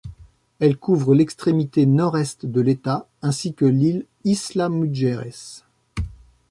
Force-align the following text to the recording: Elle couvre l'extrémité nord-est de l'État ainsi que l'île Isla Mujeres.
Elle 0.59 0.77
couvre 0.77 1.13
l'extrémité 1.13 1.85
nord-est 1.85 2.47
de 2.47 2.59
l'État 2.59 3.07
ainsi 3.21 3.53
que 3.53 3.65
l'île 3.65 4.07
Isla 4.25 4.67
Mujeres. 4.67 5.61